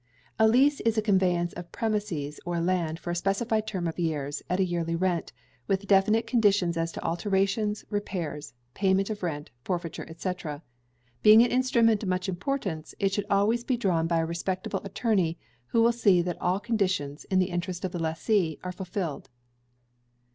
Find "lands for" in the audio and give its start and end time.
2.59-3.11